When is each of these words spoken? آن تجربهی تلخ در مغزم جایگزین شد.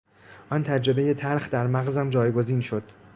آن 0.49 0.63
تجربهی 0.63 1.13
تلخ 1.13 1.49
در 1.49 1.67
مغزم 1.67 2.09
جایگزین 2.09 2.61
شد. 2.61 2.83